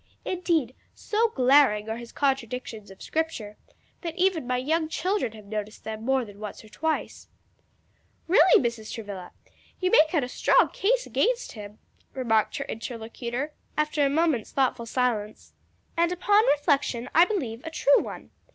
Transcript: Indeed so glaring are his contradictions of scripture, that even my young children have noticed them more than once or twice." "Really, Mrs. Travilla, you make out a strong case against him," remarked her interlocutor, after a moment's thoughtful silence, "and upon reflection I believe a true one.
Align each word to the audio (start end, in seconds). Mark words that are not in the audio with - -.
Indeed 0.25 0.73
so 0.95 1.29
glaring 1.29 1.87
are 1.87 1.97
his 1.97 2.11
contradictions 2.11 2.89
of 2.89 3.03
scripture, 3.03 3.55
that 4.01 4.15
even 4.17 4.47
my 4.47 4.57
young 4.57 4.89
children 4.89 5.33
have 5.33 5.45
noticed 5.45 5.83
them 5.83 6.03
more 6.03 6.25
than 6.25 6.39
once 6.39 6.63
or 6.63 6.69
twice." 6.69 7.27
"Really, 8.27 8.59
Mrs. 8.63 8.91
Travilla, 8.91 9.31
you 9.79 9.91
make 9.91 10.11
out 10.15 10.23
a 10.23 10.27
strong 10.27 10.71
case 10.71 11.05
against 11.05 11.51
him," 11.51 11.77
remarked 12.15 12.57
her 12.57 12.65
interlocutor, 12.65 13.53
after 13.77 14.03
a 14.03 14.09
moment's 14.09 14.51
thoughtful 14.51 14.87
silence, 14.87 15.53
"and 15.95 16.11
upon 16.11 16.47
reflection 16.47 17.07
I 17.13 17.25
believe 17.25 17.63
a 17.63 17.69
true 17.69 17.99
one. 18.01 18.31